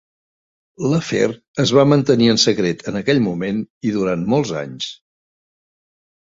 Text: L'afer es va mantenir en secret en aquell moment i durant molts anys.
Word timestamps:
L'afer 0.93 1.27
es 1.63 1.73
va 1.79 1.83
mantenir 1.91 2.29
en 2.35 2.39
secret 2.45 2.81
en 2.93 2.97
aquell 3.01 3.21
moment 3.27 3.61
i 3.91 3.93
durant 3.99 4.25
molts 4.33 4.55
anys. 4.65 4.89